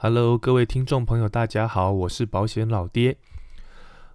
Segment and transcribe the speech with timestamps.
[0.00, 3.16] Hello，各位听众朋友，大家好，我是保险老爹。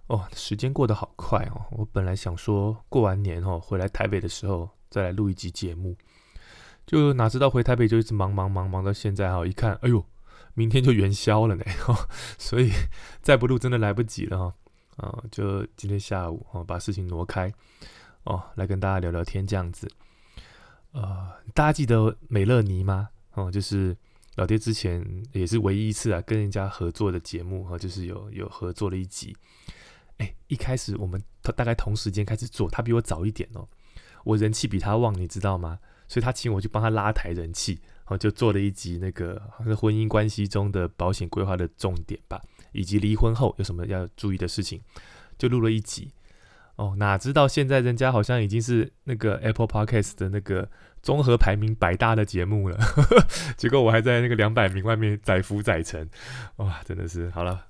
[0.06, 1.66] 哦，时间过得好快哦！
[1.72, 5.94] 我本来想说过完年哦，回来台北的时候再来录一集节目，
[6.86, 10.02] 就哪知道回台北就一直忙忙忙忙到现在哈，一看，哎呦，
[10.54, 11.94] 明天就元宵了呢 哦，
[12.38, 12.70] 所以
[13.20, 14.54] 再不录真的来不及了哈。
[14.96, 17.52] 啊，就今天下午哦，把事情挪开
[18.22, 19.86] 哦，来跟大家聊聊天这样子。
[20.92, 23.10] 呃，大家记得美乐妮吗？
[23.34, 23.94] 哦，就是。
[24.36, 29.36] 老爹之前也是唯一一次啊，跟人家合作的节目哈，就是有有合作了一集。
[30.18, 33.68] 哎，一开始我们大概同时间开始做，他比我早一点哦，
[34.24, 35.78] 我人气比他旺，你知道吗？
[36.06, 39.40] 所以他请我去帮他拉抬人气，然后就做了一集那个
[39.76, 42.40] 婚姻关系中的保险规划的重点吧，
[42.72, 44.80] 以及离婚后有什么要注意的事情，
[45.38, 46.12] 就录了一集。
[46.76, 50.68] 哦，哪知道现在人家好像已经是那个 Apple Podcast 的那个
[51.04, 52.78] 综合排名百大的节目了，
[53.58, 56.08] 结果我还在那个两百名外面载浮载沉，
[56.56, 57.66] 哇，真的是好了，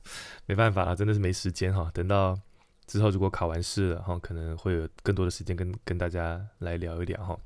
[0.47, 1.91] 没办法了，真的是没时间哈。
[1.93, 2.39] 等到
[2.87, 7.37] 之后如果考完试了哈，可能会有更多的时间跟跟大家来聊一聊哈。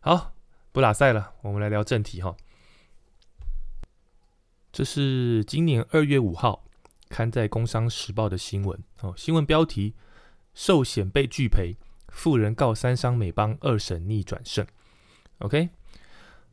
[0.00, 0.34] 好，
[0.70, 2.36] 不拉赛了，我们来聊正题哈。
[4.70, 6.64] 这是今年二月五号
[7.08, 9.94] 刊在《工商时报》的新闻哦，新闻标题。
[10.54, 11.76] 寿险被拒赔，
[12.08, 14.66] 富人告三商美邦二审逆转胜。
[15.42, 15.68] OK，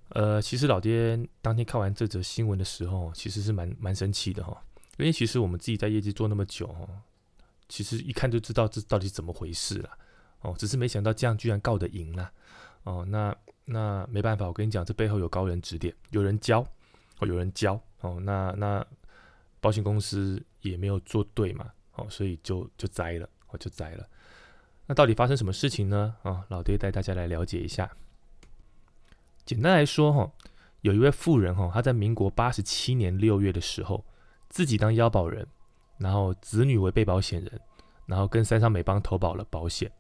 [0.10, 4.62] 呃，其实老爹当天看完这则新闻的时候，其实是蛮蛮生气的哈。
[4.98, 6.88] 因为其实我们自己在业绩做那么久哈，
[7.70, 9.90] 其实一看就知道这到底怎么回事了。
[10.42, 12.32] 哦，只是没想到这样居然告得赢了。
[12.84, 16.62] 哦，那那没办法，我跟你讲，这背后有高人指点，有人教，
[17.20, 17.80] 哦，有人教。
[18.02, 18.86] 哦，那那
[19.60, 23.30] 保险公司也没有做对嘛，哦，所以就就栽了。
[23.50, 24.08] 我就栽了。
[24.88, 26.16] 那到底发生什么事情呢？
[26.24, 27.90] 啊，老爹带大家来了解一下。
[29.50, 30.32] 简单来说，哈，
[30.82, 34.06] 有一位富人，哈，他在民国八十七年六月的时候，
[34.48, 35.48] 自己当腰保人，
[35.98, 37.60] 然后子女为被保险人，
[38.06, 39.92] 然后跟三上美邦投保了保险。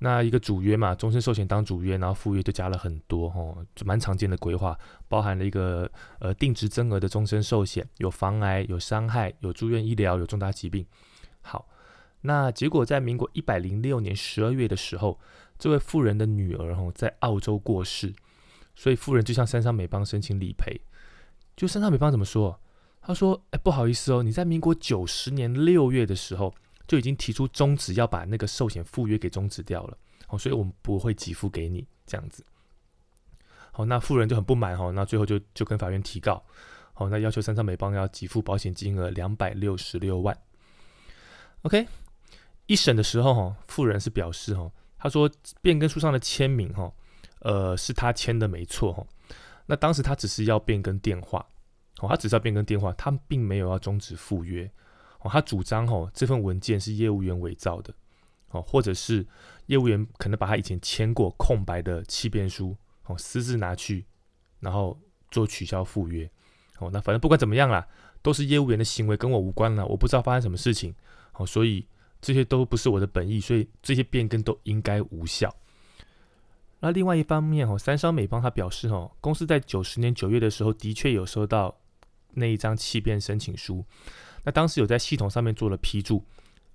[0.00, 10.84] 那一个主约嘛，终身寿险当主约，然后副约就加了很多，哈，蛮常见的规划，包含了一个呃定值增额的终身寿险，有防癌、有伤害、有住院医疗、有重大疾病。
[11.42, 11.64] 好。
[12.22, 15.18] 那结果在民国一百零六年十二月的时候，
[15.58, 18.12] 这位富人的女儿哈在澳洲过世，
[18.80, 20.80] 所以富人就向三商美邦申请理赔。
[21.54, 22.58] 就三商美邦怎么说？
[23.02, 26.54] 他说：“哎，不好意思哦，你在民国九十年六月的时候
[26.88, 29.98] 就已经提出终止，要把那个寿险附约给终止掉了，
[30.28, 32.42] 哦，所以我们不会给付给你这样子。”
[33.70, 36.42] 好，那富人就很不满哈，那最后就就跟法院提告，
[36.94, 40.34] 好，那要求三商美邦要给付保险金额两百六十六万。
[41.62, 41.86] OK。
[42.64, 45.30] 一审的时候，哈，富人是表示，哈，他说
[45.60, 46.90] 变更书上的签名，哈，
[47.40, 49.06] 呃，是他签的没错，哈。
[49.66, 51.44] 那当时他只是要变更电话，
[52.00, 54.70] 哦，他只是要变更电话，他并没有要终止赴约，
[55.20, 57.92] 哦，他主张，哦，这份文件是业务员伪造的，
[58.50, 59.26] 哦，或者是
[59.66, 64.06] 业务员可能把他以前签过空白的契变书，哦，私自拿去，
[64.60, 64.98] 然后
[65.30, 66.30] 做取消赴约，
[66.78, 67.86] 哦，那反正不管怎么样啦，
[68.22, 70.94] 都是业务员的行为跟我无关了，我不知道发生什么事情，
[71.34, 71.86] 哦，所以。
[72.22, 75.50] 这些都不是我的本意，所以这些变更都应该无效。
[76.80, 81.78] 那另外一方面哦，三商美邦他表示哦，公司在九十年九月的时候的确有收到
[82.32, 83.84] 那一张弃变申请书，
[84.44, 86.24] 那当时有在系统上面做了批注，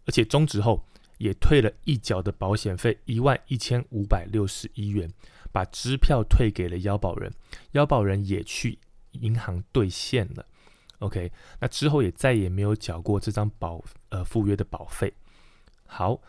[0.05, 0.85] 而且终止后
[1.17, 5.11] 也退了一缴的保险费一万一千五百六十一元，
[5.51, 7.33] 把支票退给了腰保人，
[7.71, 8.77] 腰保人也去
[9.11, 10.45] 银行兑现了。
[10.99, 15.13] OK，那之后也再也没有缴过这张保呃赴约的保费。
[15.85, 16.19] 好，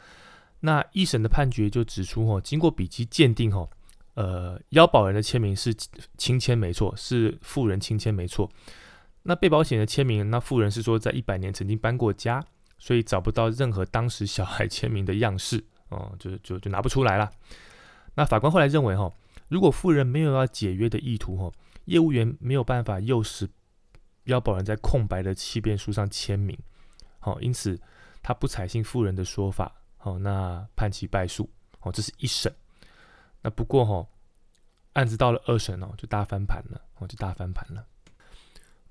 [0.66, 3.69] 那一审的判决就指出，哈，经过笔迹鉴定，哈，
[4.15, 5.72] 呃，腰保人的签名是
[6.19, 8.50] 亲签没错，是富人亲签没错。
[9.22, 12.44] 那被保险的签名，那富人是说在一百年曾经搬过家，
[12.78, 17.31] 所以找不到任何当时小孩签名的样式，哦，就就就拿不出来了。
[18.16, 19.12] 那法官后来认为，哈，
[19.47, 21.53] 如果富人没有要解约的意图，哈，
[21.84, 23.48] 业务员没有办法诱使
[24.25, 26.59] 腰保人在空白的契变书上签名，
[27.21, 27.80] 好，因此。
[28.22, 29.72] 他不采信富人的说法，
[30.07, 31.51] 哦，那判其败诉，
[31.81, 32.55] 哦，这是一审。
[33.43, 34.07] 那不过哈，
[34.93, 37.85] 案子到了二审哦，就大翻盘了，哦，就大翻盘了。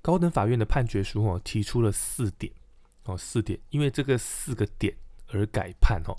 [0.02, 2.52] 高等法院的判决书哦，提出了四点，
[3.04, 4.94] 哦，四点，因为这个四个点
[5.32, 6.14] 而改判哦。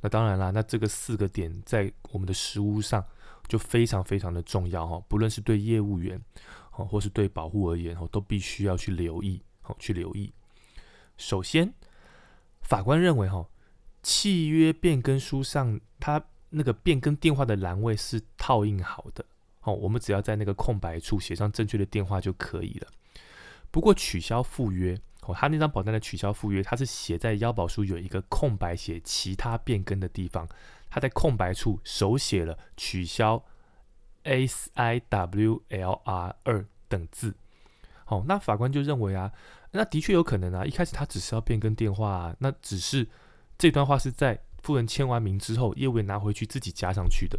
[0.00, 3.04] 那当然啦，那这个四个点在我们的实务上
[3.46, 6.20] 就非常非常的重要哈，不论是对业务员，
[6.72, 10.32] 哦，或是对保护而言，哦，都必须要去留意，哦，去留意。
[11.16, 11.72] 首先。
[12.62, 13.44] 法官认为，哈，
[14.02, 19.24] 契约变更书上，它那个变更电话的栏位是套印好的，
[19.62, 22.88] 哦，我们只要在那个空白处写上正确的电话就可以了。
[23.70, 30.48] 不过取消附约哦，他那张保单的取消附约，它是写在腰保书有一个空白写其他变更的地方，
[30.88, 33.44] 他在空白处手写了取消
[34.24, 37.34] S I W L R 二等字。
[38.06, 39.30] 哦，那法官就认为啊，
[39.70, 43.06] 那的确有可能啊，一开始他只是要变更电话，啊，那只是
[43.60, 47.38] 这段话是在富人签完名之后，业务员拿回去自己加上去的。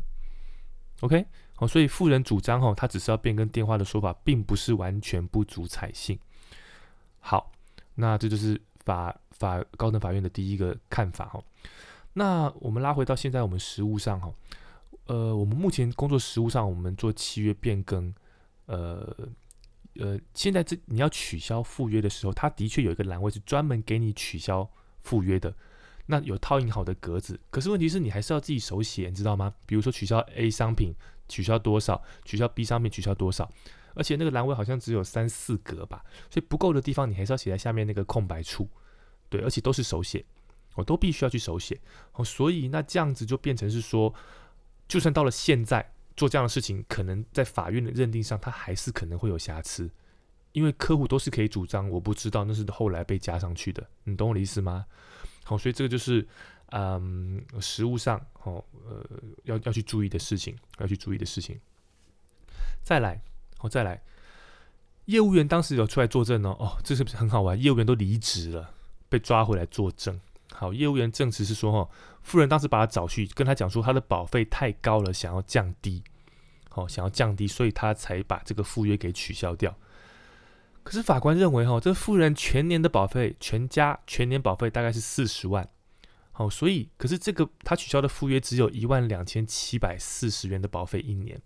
[0.99, 1.25] OK，
[1.55, 6.19] 好，所以富人主张哈，他只是要变更电话的说法，并不是完全不足采信。
[7.19, 7.51] 好，
[7.95, 11.43] 那这就是法法高等法院的第一个看法哈。
[12.13, 14.31] 那我们拉回到现在我们实务上哈，
[15.07, 18.13] 呃，我们目前工作实务上，我们做契约变更，
[18.67, 19.27] 呃。
[19.99, 24.65] 呃，现在这你要取消赴约的时候，它的确有一个栏位是专门给你取消
[25.03, 25.53] 赴约的，
[26.11, 27.39] 那有套印好的格子。
[27.49, 29.51] 可是问题是你还是要自己手写，你知道吗？
[29.65, 30.93] 比如说取消 A 商品，
[31.27, 31.99] 取消多少？
[32.23, 33.49] 取消 B 商品，取消多少？
[33.95, 38.69] 而且那个栏位好像只有三四格吧，所以不够的地方你还是要写在下面那个空白处。
[39.29, 40.23] 对，而且都是手写，
[40.75, 41.79] 我都必须要去手写。
[42.13, 44.13] 哦，所以那这样子就变成是说，
[44.87, 45.91] 就算到了现在。
[46.17, 49.89] 做这样的事情，可能在法院的认定上，他还是可能会有瑕疵，
[50.51, 54.85] 因为客户都是可以主张，我不知道那是后来被加上去的，你懂我的意思吗？
[55.43, 56.27] 好，所以这个就是，
[56.71, 59.03] 嗯，实物上，哦，呃，
[59.43, 61.59] 要要去注意的事情，要去注意的事情。
[62.83, 63.21] 再来，
[63.59, 64.01] 哦，再来，
[65.05, 67.61] 业务员当时有出来作证哦，哦，这是不是很好玩？
[67.61, 68.73] 业务员都离职了，
[69.09, 70.19] 被抓回来作证。
[70.53, 71.89] 好，业务员证词是说，哈，
[72.21, 76.03] 富人当时把他找去，跟他讲说，他的保费太高了，想要降低，
[76.69, 79.75] 好，想要降低，所以他才把这个赴约给取消掉。
[80.83, 85.67] 可是法官认为，哈，这富人全年的保费，全家全年保费大概是四十万，
[86.31, 91.41] 好，所以，可是这个他取消的赴约只有一万两千七百四十元的保费一年，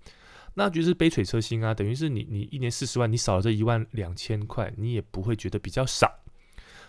[0.53, 6.19] 那觉得是杯水车薪啊，等于是你你一年四十万，你少了这一万两千块，你也不会觉得比较少，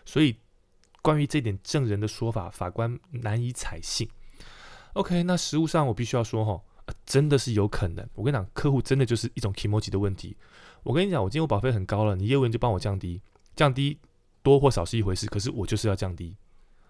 [0.05, 0.37] 所以。
[1.03, 4.09] 关于这点证人的说法，法官难以采信。
[4.95, 6.61] OK，那实物上我必须要说哈，
[7.05, 8.05] 真的是有可能。
[8.17, 10.37] 我跟你讲，客户真的就是一种 emoji 的问题。
[10.87, 13.21] 我跟你讲，我今天我保费很高了，你业务员就帮我降低，
[13.57, 13.99] 降低
[14.41, 16.37] 多或少是一回事，可是我就是要降低。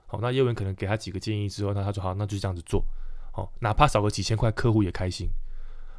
[0.04, 2.84] 好，那业务员可能给他几个建议之后，那他说好，那就这样子做。
[3.32, 5.30] 好，哪怕少个几千块，客户也开心。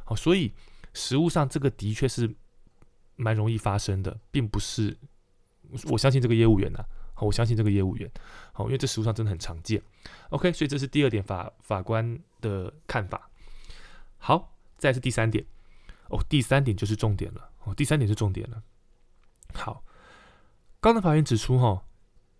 [0.04, 0.52] 好，所以
[0.94, 2.32] 实物上这个的确是
[3.16, 4.96] 蛮容易发生的，并不是
[5.90, 6.84] 我相信这个业务员呐。
[7.20, 8.08] 我相信这个业务员，
[8.52, 9.82] 好，因为这实务上真的很常见。
[10.30, 13.28] OK，所以这是第二点法法官的看法。
[14.18, 15.44] 好，再是第三点。
[16.10, 17.50] 哦，第三点就是重点了。
[17.74, 18.62] 第三点是重点了。
[19.54, 19.84] 好，
[20.80, 21.84] 高等法院指出，哈，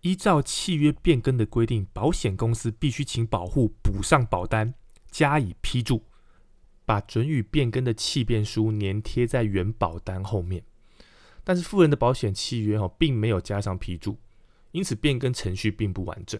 [0.01, 4.73] 依照契约变更的规定，保险公司必须请保护补上保单，
[5.09, 6.03] 加以批注，
[6.85, 10.63] 把准予变更的契变书粘贴在原保单后面。
[11.43, 14.17] 但是富人的保险契约，哈，并没有加上批注。
[14.71, 16.39] 因此，变更程序并不完整。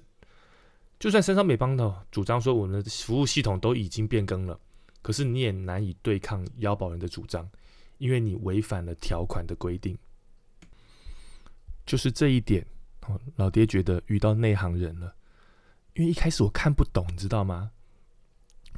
[1.00, 4.60] 就算深商美邦的主张说我们的服务系统都已经变更了，
[5.02, 7.50] 可是你也难以对抗腰保人的主张，
[8.00, 9.96] 因为你违反了条款的规定。
[11.86, 12.66] 就是这一点，
[13.36, 15.16] 老爹觉得遇到内行人了。
[15.94, 17.72] 因为一开始我看不懂，你知道吗？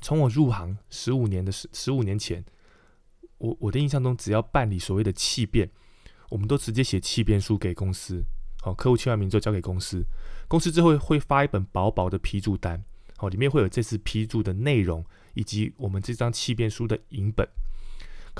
[0.02, 2.44] 从我入行十五年的十十五年前，
[3.38, 5.70] 我我的印象中，只要办理所谓的契变，
[6.30, 8.24] 我们都直接写契变书给公司。
[8.62, 10.04] 好，客户签完名之后交给公司，
[10.48, 12.84] 公司之后会发一本薄薄的批注单，
[13.18, 17.48] 好，里面会有这次批注的内容以及我们这张契变书的影本，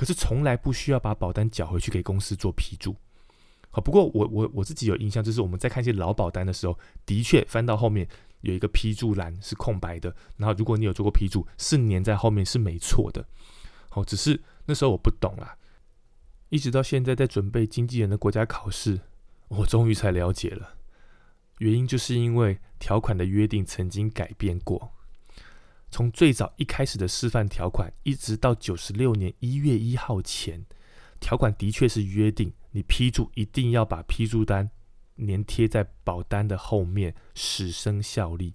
[0.02, 2.96] 可是从来不需要把保单缴回去给公司做批注。
[3.70, 8.08] 好，不过我我我自己有印象，就是我们在看一些老保单的时候，的确翻到后面
[8.40, 13.24] 有一个批注栏是空白的，然后如果你有做过批注，是粘在后面是没错的。
[13.90, 15.56] 好，只是那时候我不懂啦，
[16.48, 19.02] 一直到现在在准备经纪人的国家考试。
[19.50, 20.78] 我终于才了解了，
[21.58, 24.90] 原因就是因为条款的约定曾经改变过。
[25.92, 30.64] 从最早一开始的示范条款，一直到九十六年一月一号前，
[31.20, 34.70] 条款的确是约定你批注一定要把批注单
[35.18, 38.54] 粘贴在保单的后面，使生效力。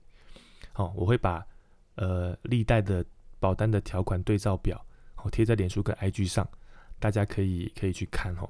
[0.74, 1.46] 好，我会把
[1.94, 3.06] 呃历代的
[3.39, 6.50] 保单的条款对照表，好贴在脸书跟 IG 上，
[6.98, 8.50] 大家可以可以去看哦。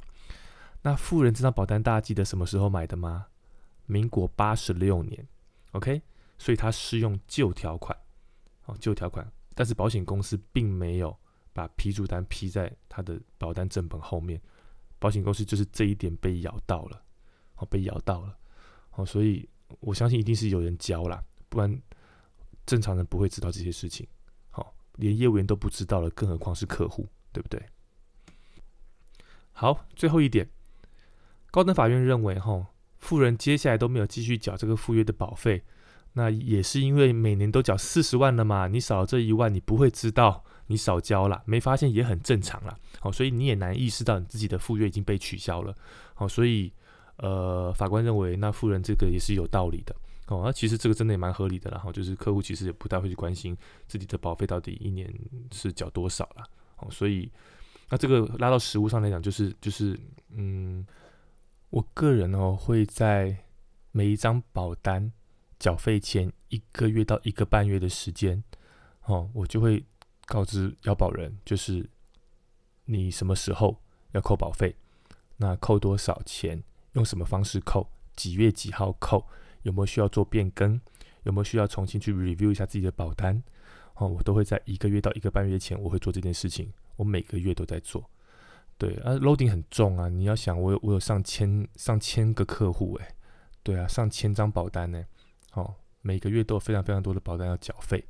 [0.81, 3.25] 那富人这张保单，大家记得什么时候买的吗？
[3.85, 5.27] 民国八十六年
[5.71, 6.01] ，OK，
[6.37, 7.97] 所以它适用旧条款，
[8.67, 11.17] 哦，旧条款，但是保险公司并没有
[11.51, 14.39] 把批注单批在他的保单正本后面，
[14.99, 17.03] 保险公司就是这一点被咬到了，
[17.55, 18.37] 哦，被咬到了，
[18.91, 19.47] 哦，所以
[19.79, 21.81] 我相信一定是有人教啦，不然
[22.65, 24.07] 正常人不会知道这些事情，
[24.49, 27.65] 好，连业务员都不知道了，更何况是客户，对不对？
[29.53, 30.47] 好，最后一点。
[31.49, 32.67] 高等法院认为，哈，
[32.99, 35.63] 富人接下来都没有继续缴这个赴约的保费，
[36.17, 45.73] 那也是因为每年都缴四十万了嘛，你少了这一万，你不会知道你少交了，没发现也很正常了，好，所以你也难意识到你自己的赴约已经被取消了，
[46.13, 46.73] 好，所以，
[47.17, 49.95] 呃，法官认为那富人这个也是有道理的，
[50.27, 53.55] 哦，那其实这个真的也蛮合理的，然后就是客户其实也不太会去关心
[53.87, 55.09] 自己的保费到底一年
[55.53, 56.43] 是缴多少了，
[56.77, 57.31] 哦，所以。
[57.89, 59.97] 那这个拉到实物上来讲，就是就是，
[60.35, 60.85] 嗯，
[61.69, 63.33] 我个人哦会在
[63.93, 65.09] 每一张保单
[65.59, 68.43] 缴费前一个月到一个半月的时间，
[69.05, 69.85] 哦，我就会
[70.25, 71.89] 告知要保人，就是
[72.85, 74.75] 你什么时候要扣保费，
[75.37, 79.25] 那扣多少钱，用什么方式扣，几月几号扣，
[79.63, 80.79] 有没有需要做变更，
[81.23, 83.41] 有没有需要重新去 review 一下自己的保单，
[83.95, 86.71] 哦，我都会在一个月到一个半月前，我会做这件事情。
[86.97, 88.09] 我每个月都在做，
[88.75, 90.09] 对啊，loading 很重啊。
[90.09, 93.15] 你要想，我有我有上千上千个客户诶，
[93.61, 95.05] 对啊，上千张保单呢，
[95.53, 98.03] 哦，每个月都有非常非常多的保单要缴费，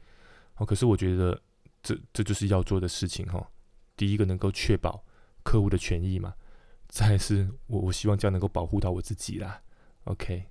[0.58, 1.42] 哦，可是我觉得
[1.82, 3.46] 这这就是要做的事情哈。
[3.96, 5.04] 第一个能够确保
[5.44, 6.34] 客户的权益嘛，
[6.88, 9.62] 再是我我希望这样能够保护到我自己啦。
[10.04, 10.46] OK，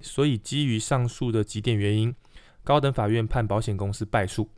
[0.00, 2.14] 所以基于上述的几点原因，
[2.62, 4.50] 高等法院判保险公司败诉。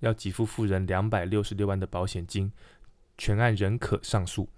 [0.00, 2.50] 要给付富人两百六十六万的保险金，
[3.16, 4.48] 全案仍可上诉。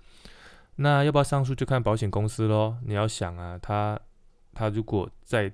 [0.77, 2.79] 那要不要上诉就看保险公司喽。
[2.83, 4.01] 你要想啊，他
[4.55, 5.53] 他如果在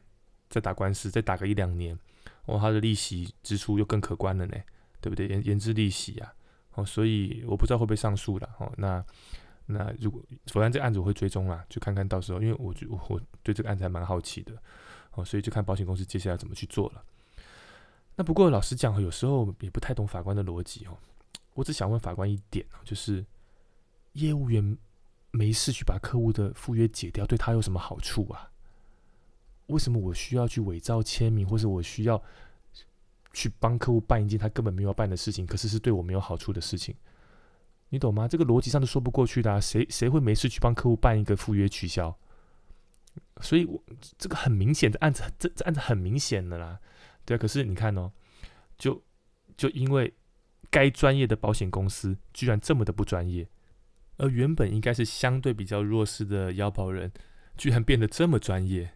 [0.50, 1.98] 再打官司，再打个一两年，
[2.44, 4.56] 哦，他的利息支出又更可观了呢，
[5.00, 5.28] 对不对？
[5.28, 6.34] 延延滞利息啊，
[6.74, 8.50] 哦，所以我不知道会不会上诉了。
[8.58, 9.02] 哦，那
[9.66, 14.52] 那如果否然这个案子我会追踪啦，就看看到时候，因为我就我对这个案子还蛮好奇的，
[15.12, 17.04] 哦，所以就看保险公司接下来怎么去做了。
[18.16, 20.98] 那不过老实讲，有时候也不太懂法官的逻辑哦。
[21.54, 23.24] 我只想问法官一点哦，就是
[24.14, 24.76] 业务员
[25.30, 28.49] 没事去把客户的赴约解掉，对他有什么好处啊？
[29.70, 32.22] 为什么我需要去伪造签名，或是我需要
[33.32, 36.94] 去帮客户办一件他根本没有办的事情，可是是对我没有好处的事情？
[37.90, 38.28] 你懂吗？
[38.28, 39.60] 这个逻辑上都说不过去的。
[39.60, 42.16] 谁谁会没事去帮客户办一个赴约取消？
[43.40, 43.82] 所以，我
[44.16, 46.78] 这个很明显的案子，这这案子很明显的啦。
[47.24, 48.12] 对，可是你看哦，
[48.78, 49.02] 就
[49.56, 50.14] 就因为
[50.70, 53.48] 该专业的保险公司居然这么的不专业，
[54.18, 57.10] 而原本应该是相对比较弱势的腰保人，
[57.56, 58.92] 居然变得这么专业，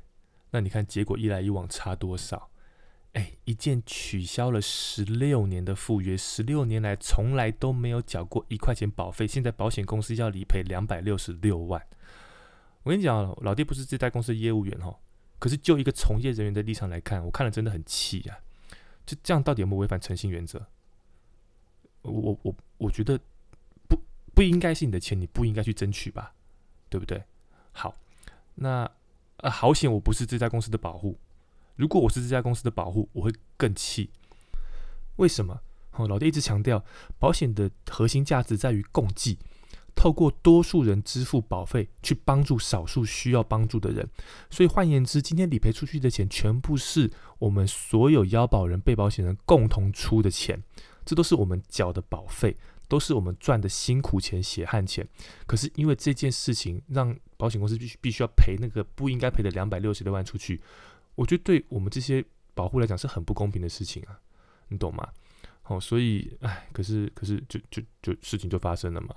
[0.55, 2.49] 那你看结果一来一往差多少？
[3.15, 11.85] 哎，一件取消了十六年的赴约，十六年来从来都没有缴过一块钱保费，现在保险公司要理赔两百六十六万。
[12.85, 14.97] 我跟你讲，老弟不是这家公司的业务员哈。
[15.41, 18.39] 可是，就一个从业人员的立场来看，我看了真的很气啊！
[19.05, 20.65] 就这样，到底有没有违反诚信原则？
[22.03, 23.19] 我我我觉得
[23.89, 24.01] 不
[24.33, 26.33] 不应该是你的钱，你不应该去争取吧，
[26.89, 27.25] 对不对？
[27.73, 27.97] 好，
[28.55, 28.89] 那
[29.39, 31.19] 呃，好险我不是这家公司的保护。
[31.77, 34.11] 如果我是这家公司的保护，我会更气。
[35.17, 35.61] 为什么？
[35.93, 36.85] 哦，老爹一直强调，
[37.19, 39.39] 保险的核心价值在于共济。
[39.97, 44.11] 透过多数人支付保费去帮助少数需要帮助的人，
[44.51, 50.61] 所以换言之，今天理赔出去的钱全部是我们所有腰保人、被保险人共同出的钱，
[51.05, 52.57] 这都是我们缴的保费，
[52.89, 55.07] 都是我们赚的辛苦钱、血汗钱。
[55.47, 60.61] 可是因为这件事情，让保险公司必须必须要赔那个不应该赔的两百六十六万出去，
[61.15, 62.25] 我觉得对我们这些
[62.55, 64.19] 保护来讲是很不公平的事情啊，
[64.69, 65.09] 你懂吗？
[65.63, 69.15] 好，所以唉，可是可是就就就事情就发生了嘛。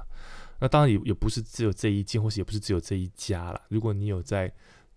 [0.59, 3.61] 那当然也也不是只有这一件，或是也不是只有这一家啦。
[3.67, 4.51] 如果你有在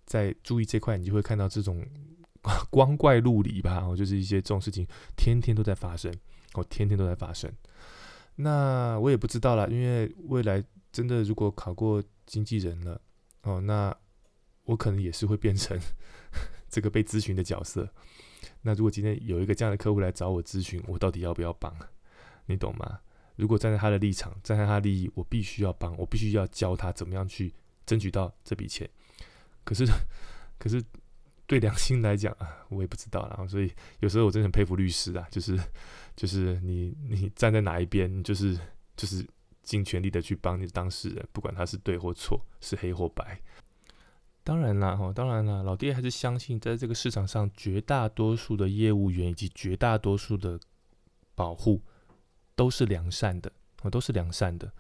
[0.07, 1.85] 在注意这块，你就会看到这种
[2.71, 4.87] 光怪陆离吧，哦，就是一些这种事情
[5.17, 6.15] 天天都在发生，
[6.55, 7.53] 哦，天天都在发生。
[8.43, 13.01] 那我也不知道啦，因为未来真的如果考过经纪人了，
[13.43, 13.95] 哦，那
[14.65, 15.79] 我可能也是会变成
[16.69, 17.89] 这个被咨询的角色。
[18.63, 21.75] 那如果今天有一个这样的客户来找我咨询，我到底要不要帮？
[22.47, 23.01] 你懂吗？
[23.37, 27.53] 如果站在他的立场，站在他利益，我必须要帮，我必须要教他怎么样去
[27.87, 28.89] 争取到这笔钱。
[29.65, 29.87] 可是，
[30.59, 30.83] 可是
[31.47, 33.27] 对良心来讲啊，我也不知道。
[33.29, 35.59] 然后，所以有时候我真的很佩服律师啊，就是
[36.17, 38.59] 就是你你站在哪一边，你就是
[38.97, 39.27] 就是
[39.63, 43.41] 尽全力的去帮你当事人，不管他是对或错，是黑或白。
[44.43, 50.59] 当然啦，哈，当然啦，老爹还是相信，在这个市场上，绝大多数的业务员以及绝大多数的
[51.35, 51.83] 保护。
[52.57, 53.51] 都是良善的，
[53.81, 54.71] 哦，都是良善的，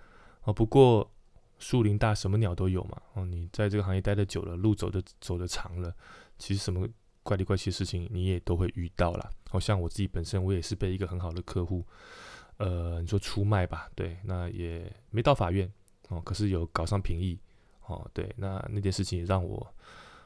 [0.42, 0.52] 哦。
[0.52, 1.10] 不过
[1.58, 3.24] 树林大，什么鸟都有嘛，哦。
[3.24, 5.94] 你在这个行业待的久了，路走的走的长了，
[6.36, 6.86] 其实什么
[7.22, 9.30] 怪里怪气的事情你也都会遇到啦。
[9.48, 11.84] 好像我自己本身，我也是被一个很好的客户，
[12.56, 15.70] 呃，你说出卖吧，对，那也没到法院，
[16.08, 17.38] 哦，可是有搞上评议，
[17.86, 19.74] 哦，对，那那件事情也让我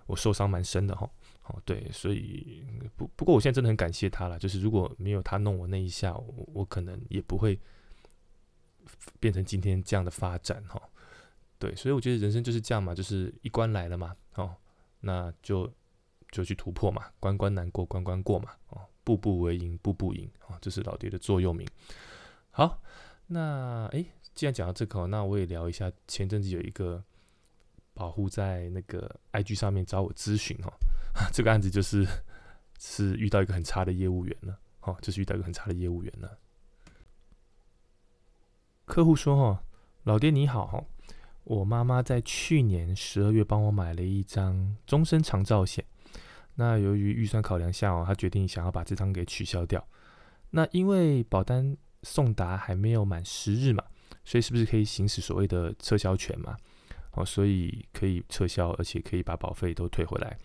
[0.06, 1.08] 我受伤蛮深的哈。
[1.46, 2.64] 哦，对，所以
[2.96, 7.60] 不不过我现在真的很感谢他了，就是如果没有他弄我那一下，我我可能也不会
[9.20, 10.80] 变成今天这样的发展哈。
[11.58, 14.54] 对，所以我觉得人生就是这样嘛，就是一关来了嘛，哦，
[15.00, 15.70] 那就
[16.34, 21.64] 就去突破嘛，关关难过关关过嘛，哦，步步为营步步赢啊，这是老爹的座右铭。
[22.50, 22.82] 好，
[23.28, 27.02] 那诶，既然讲到这个，那我也聊一下前阵子有一个
[27.94, 30.72] 保护在那个 IG 上面找我咨询哦。
[31.32, 32.04] 这个案子就是
[32.80, 36.38] 是遇到一个很差的业务员了，哦，就是遇到一个很差的业务员了。
[38.84, 39.64] 客户说：“哈，
[40.02, 40.84] 老爹你好，哈，
[41.44, 45.84] 我妈妈在去年十二月帮我买了一张终身长照险，
[46.56, 49.84] 那由于预算考量下哦，他决定想要把这张给取消掉。
[50.50, 53.82] 那因为保单送达还没有满十日嘛，
[54.24, 56.56] 所以是不是可以行使所谓的撤销权嘛？
[57.12, 60.36] 哦，所以可以撤销，而且可以把保费都退回来。”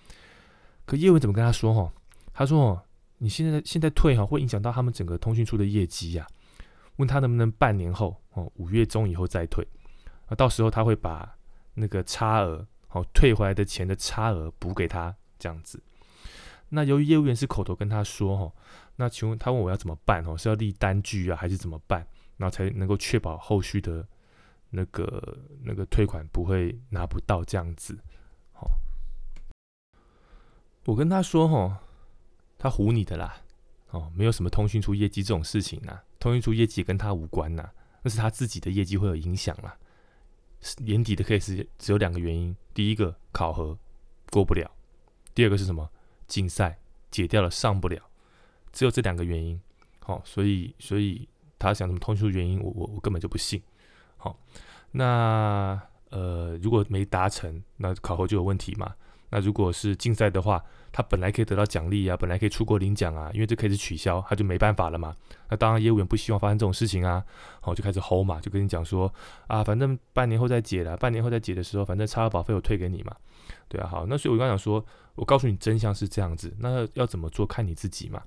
[0.85, 1.71] 可业务怎么跟他说？
[1.73, 1.93] 哈，
[2.33, 2.83] 他说：“哦，
[3.19, 6.25] 你现在现在退哈，会影响到他们整个通讯处的业绩呀。
[6.95, 9.65] 问他能不能半年后哦，五月中以后再退
[10.25, 10.35] 啊？
[10.35, 11.37] 到时候他会把
[11.75, 15.79] 那个差额哦，退回来的钱的差额补给他这样子。
[16.69, 18.53] 那由于业务员是口头跟他说哈，
[18.95, 20.23] 那请问他问我要怎么办？
[20.25, 22.07] 哦，是要立单据啊，还是怎么办？
[22.37, 24.07] 然后才能够确保后续的
[24.69, 27.97] 那个那个退款不会拿不到这样子。”
[30.85, 31.75] 我跟他说：“吼，
[32.57, 33.41] 他唬你的啦，
[33.91, 37.69] 哦，没有什么通讯出业绩这种事情呐，通讯出业绩跟他无关呐，
[38.01, 39.77] 那是他自己的业绩会有影响啦。
[40.77, 43.77] 年底的 case 只有两个原因，第一个考核
[44.31, 44.71] 过不了，
[45.35, 45.87] 第二个是什么？
[46.29, 46.79] 竞赛
[47.11, 48.01] 解掉了上不了，
[48.71, 49.59] 只有这两个原因。
[49.99, 53.61] 好，所以所以他想什么通讯原因，我我我根本就不信。
[54.15, 54.39] 好，
[54.91, 58.95] 那呃，如果没达成，那考核就有问题嘛。”
[59.31, 65.15] 那如果是竞赛的话，他本来可以得到奖励啊，本来可以出国领奖啊，因为这可以是取消，他就没办法了嘛。
[65.49, 67.23] 那当然业务员不希望发生这种事情啊，
[67.61, 69.13] 好就开始吼嘛，就跟你讲说
[69.47, 73.15] 啊，反正半年后再解了，半年后再解的时候，反正差额保费我退给你嘛。
[73.67, 74.83] 对啊，好，那所以我刚讲说，
[75.15, 78.21] 我告诉你真相是这样子，那要怎么做看你自己嘛。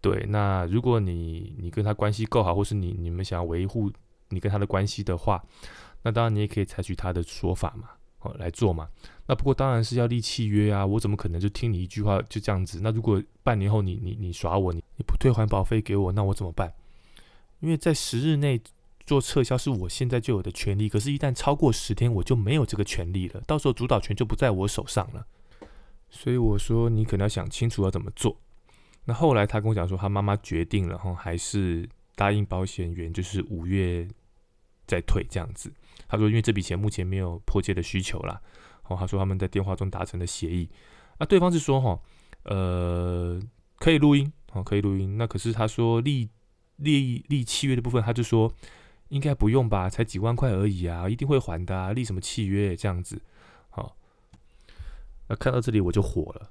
[0.00, 3.92] 对，那如果你你跟他关系够好，或是你你们想要维护
[4.30, 5.42] 你跟他的关系的话，
[6.02, 7.90] 那当然你也可以采取他的说法嘛。
[8.20, 8.88] 哦，来做嘛？
[9.26, 10.84] 那不过当然是要立契约啊！
[10.84, 12.80] 我怎么可能就听你一句话就这样子？
[12.82, 16.72] 那如果半年后你你你耍我，你你不退还保费给我，那我怎么办？
[17.60, 18.60] 因为在十日内
[19.06, 23.40] 做撤销是我现在就有的权利，可是，一旦超过十天，我就没有这个权利了。
[23.46, 25.26] 到时候主导权就不在我手上了。
[26.10, 28.36] 所以我说你可能要想清楚要怎么做。
[29.04, 34.06] 那后来他跟我讲说，他妈妈决定了哈，还是答应保险员，就是五月
[34.86, 35.72] 再退这样子。
[36.08, 38.40] 他说：“因为这笔钱目前没有迫切的需求啦。
[38.88, 40.68] 哦，他说他们在电话中达成的协议，
[41.18, 42.00] 那对方是说哈，
[42.42, 43.40] 呃，
[43.76, 45.16] 可以录音，哦，可以录音。
[45.16, 46.28] 那可是他说立
[46.76, 48.52] 立立契约的部分，他就说
[49.10, 53.22] 应该不用吧，才几万块而已啊，一定会还的啊，立什么契约这样子？
[53.68, 53.96] 好，
[55.28, 56.50] 那看到这里我就火了。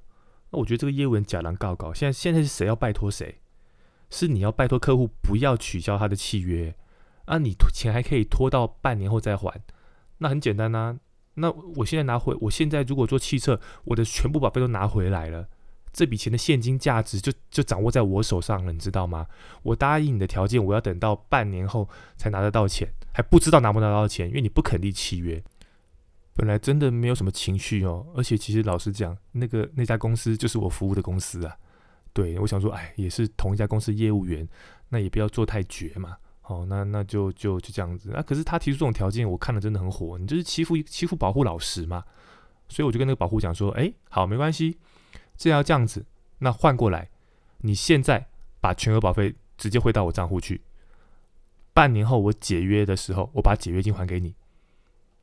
[0.50, 3.40] 那我觉得这个业务员假狼告告，现在现在是谁要拜托谁？
[4.08, 6.74] 是你要拜托客户不要取消他的契约。”
[7.30, 9.62] 啊，你钱还可以拖到半年后再还，
[10.18, 10.98] 那很简单呐。
[11.34, 15.48] 那我现在拿回，我现在如果做汽车，我的全部保费都拿回来了，
[15.92, 19.28] 这笔钱的现金价值就就掌握在我手上了，你知道吗？
[19.62, 25.40] 我答应你的条件，我要等到半年后才拿得到钱，还不知道拿不拿到钱，因为你不肯立契约。
[26.34, 31.56] 本来真的没有什么情绪哦，而且其实老实讲，那个那家公司就是我服务的公司啊。
[32.12, 34.48] 对我想说，哎，也是同一家公司业务员，
[34.88, 36.16] 那也不要做太绝嘛。
[36.50, 38.10] 哦，那那就就就这样子。
[38.12, 40.18] 那可是他提出这种条件，我看了真的很火。
[40.18, 42.04] 你就是欺负欺负保护老实嘛？
[42.68, 44.78] 所以我就跟那个保护讲说，哎，好，没关系，
[45.36, 46.04] 这要这样子。
[46.38, 47.08] 那换过来，
[47.58, 48.26] 你现在
[48.60, 50.60] 把全额保费直接汇到我账户去。
[51.72, 54.34] 半年后我解约的时候，我把解约金还给你。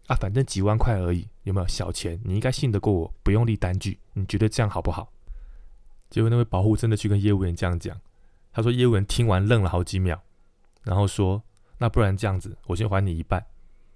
[0.07, 2.21] 啊，反正几万块而已，有没有小钱？
[2.23, 3.99] 你应该信得过我，不用立单据。
[4.13, 5.11] 你觉得这样好不好？
[6.09, 7.99] 结果那位保护真的去跟业务员这样讲，
[8.53, 10.23] 他说业务员听完愣了好几秒。
[10.87, 11.43] 然后说，
[11.79, 13.45] 那不然这样子，我先还你一半，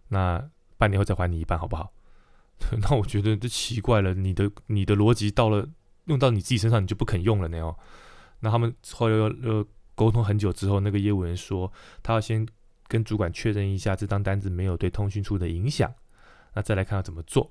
[0.09, 1.93] 那半年后再还你一半，好不好？
[2.81, 5.65] 那我觉得这奇怪了，你的你的逻辑到了
[6.05, 7.75] 用到你自己身上，你就不肯用了呢哦。
[8.41, 11.71] 那他们后来又又沟通很久之后，那个业务员说，
[12.03, 12.45] 他要先
[12.87, 15.91] 跟主管确认一下这张单子没有对通讯处的影响，
[16.53, 17.49] 那再来看要怎么做。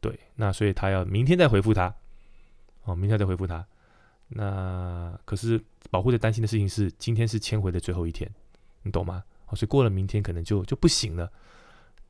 [0.00, 1.94] 对，那所以他要明天再回复他，
[2.84, 3.66] 哦，明天再回复他。
[4.28, 8.30] 那可是保护在担心的事情是，今天是签回的最后一天。
[8.82, 9.24] 你懂吗？
[9.46, 11.30] 哦，所以过了明天可能就就不行了。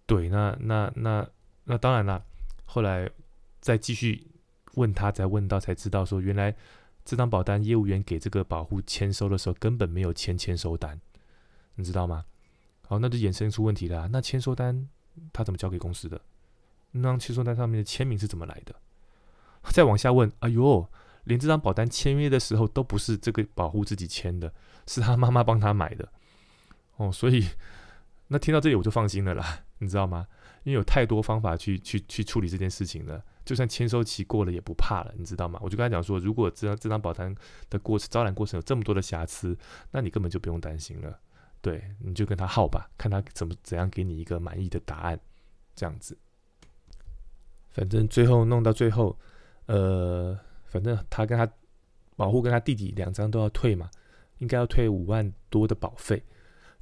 [0.06, 1.28] 对，那那那
[1.64, 2.22] 那当然啦，
[2.64, 3.10] 后来
[3.60, 4.26] 再继续
[4.74, 6.54] 问他，才问到才知道说，原来
[7.04, 11.00] 这张保单业务员给这个保户签收的时候，根本没有签签收单，
[11.76, 12.24] 你知道吗？
[12.86, 14.08] 好，那就衍生出问题了。
[14.08, 14.88] 那签收单
[15.32, 16.20] 他怎么交给公司的？
[16.90, 18.74] 那张签收单上面的签名是怎么来的？
[19.70, 20.86] 再往下问，哎呦，
[21.24, 24.52] 连这张保单签约的时候都不是这个保户自己签的，
[24.86, 26.08] 是他妈妈帮他买的。
[27.02, 27.48] 哦，所以
[28.28, 30.26] 那听到这里我就放心了啦，你知道吗？
[30.62, 35.58] 因为有太多方法去去去处理这件事情了，就算签收期过了也不怕了，你知道吗？
[35.60, 37.34] 我就跟他讲说，如果这张这张保单
[37.68, 39.58] 的过程招揽过程有这么多的瑕疵，
[39.90, 41.18] 那你根本就不用担心了。
[41.60, 45.18] 对，你就跟他耗吧，看他怎么怎样给你一个满意的答案，
[45.74, 46.16] 这样子。
[47.70, 49.18] 反正最后弄到最后，
[49.66, 51.50] 呃，反正他跟他
[52.14, 53.90] 保护跟他弟弟两张都要退嘛，
[54.38, 56.22] 应该要退五万多的保费。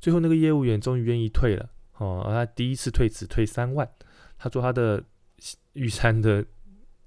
[0.01, 3.89] 最后那个业务员终于愿意退了，哦，他第一次退只退三万，
[4.39, 5.03] 他说他的
[5.75, 6.45] 玉山的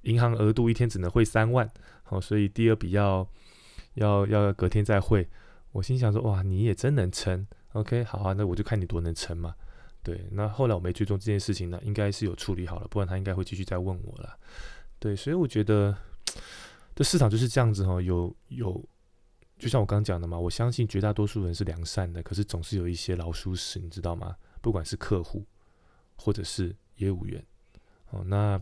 [0.04, 1.70] 银行额度一天只能汇三万，
[2.04, 3.28] 好，所以第二笔要
[3.96, 5.28] 要要隔天再汇。
[5.72, 7.48] 我心想说，哇，你也真能撑。
[7.72, 9.56] OK，好啊，那我就看你多能撑嘛。
[10.04, 14.38] 对，那后来我没追踪这件事情呢，应该是有处理好了，不然他应该会继续再问我了。
[15.00, 15.98] 对，所以我觉得
[16.94, 18.86] 这市场就是这样子哈，有有，
[19.64, 24.36] 就像我刚讲的嘛，我相信绝大多数人是良善的，可是总是有一些老鼠屎，你知道吗？
[24.62, 25.46] 不管是客户
[26.18, 27.44] 或者是业务员，
[28.10, 28.62] 哦，那，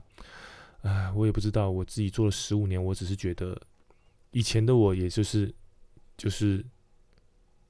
[0.82, 3.60] 唉，我也不知道，我自己做了十五年，我只是觉得
[4.32, 5.54] 以前的我，也就是
[6.18, 6.64] 就是。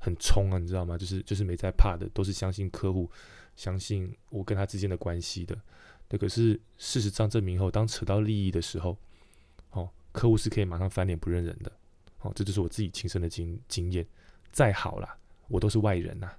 [0.04, 0.98] 很冲啊，你知道吗？
[0.98, 3.08] 就是就是没在怕的，都是相信客户，
[3.56, 5.56] 相信我跟他之间的关系的。
[6.10, 8.98] 那可是事实上证明后，当扯到利益的时候，
[9.70, 11.72] 哦，客户是可以马上翻脸不认人的。
[12.22, 14.06] 哦，这就是我自己亲身的经经验。
[14.52, 16.30] 再好啦，我都是外人呐，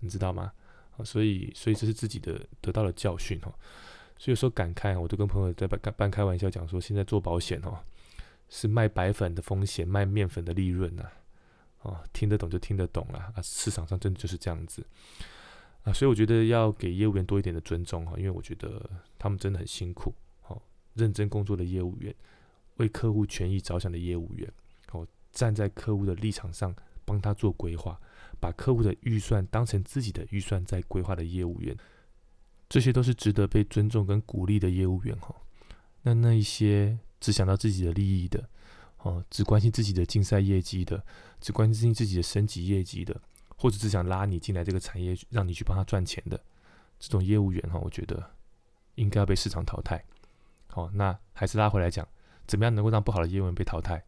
[0.00, 0.52] 你知道吗？
[0.96, 3.52] 啊，所以所以这是自己的得到了教训哦。
[4.16, 7.78] 所以有时候感慨，我都跟朋友在半半开玩笑讲说，现在做保险哦，
[8.48, 11.04] 是卖白粉的风险，卖面粉的利润呐。
[11.82, 13.42] 哦，听得懂就听得懂了啊！
[13.42, 14.82] 市场上真的就是这样子
[15.82, 20.62] 啊，所以我觉得要给业务员多一点的尊重哈，因为我觉得他们真的很辛苦，好
[20.94, 22.14] 认真工作的业务员，
[22.76, 24.50] 为客户权益着想的业务员，
[25.34, 28.00] 站在客户的立场上帮他做规划，
[28.40, 31.76] 把客户的预算当成自己的预算在规划的业务员，
[32.68, 35.34] 这些都是值得被尊重跟鼓励的业务员哈。
[36.02, 38.48] 那那一些只想到自己的利益的。
[39.04, 41.04] 哦，只关心自己的竞赛业绩的，
[41.38, 43.20] 只关心自己的升级业绩的，
[43.54, 46.42] 或者只想拉你进来这个产业，让你去帮他赚钱的
[46.98, 48.30] 这种业务员哈，我觉得
[48.94, 50.02] 应该要被市场淘汰。
[50.68, 52.08] 好，那还是拉回来讲，
[52.46, 54.02] 怎么样能够让不好的业务员被淘汰？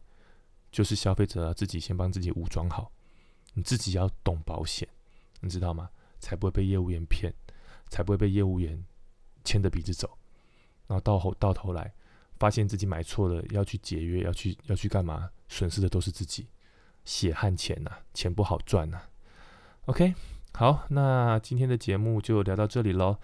[0.77, 2.91] 就是消费者自己先帮自己武装好，
[3.55, 4.87] 你自己要懂保险，
[5.39, 5.89] 你知道吗？
[6.19, 7.33] 才不会被业务员骗，
[7.89, 8.85] 才不会被业务员
[9.43, 10.07] 牵着鼻子走，
[10.85, 11.91] 然后到后到头来。
[12.37, 15.31] 发现自己买错了，要去解约，要去要去干嘛？
[15.49, 16.45] 损失的都是自己
[17.05, 19.01] 血汗钱呐，钱不好赚呐。
[19.87, 20.13] OK，
[20.53, 23.17] 好，那今天的节目就聊到这里喽。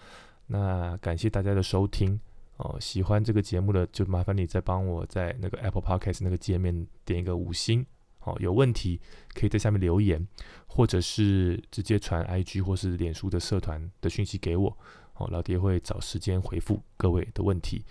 [0.47, 2.19] 那感谢大家的收听
[2.57, 7.85] 哦，喜欢这个节目的就麻烦你再帮我在那个 Apple Podcast 那个界面点一个五星
[8.19, 8.35] 哦。
[8.39, 9.01] 有问题
[9.33, 10.25] 可以在下面留言，
[10.67, 14.77] 或者是直接传 IG 或是脸书的社团的讯息给我
[15.15, 17.83] 哦，老爹会找时间回复各位的问题。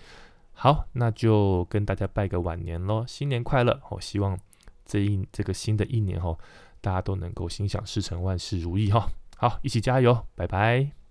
[0.52, 3.80] 好，那就跟大家拜个晚年喽，新年快乐！
[3.90, 4.38] 哦，希望
[4.84, 6.38] 这一这个新的一年哦，
[6.80, 9.10] 大家都能够心想事成，万事如意哈。
[9.36, 11.01] 好，一起加油，拜拜。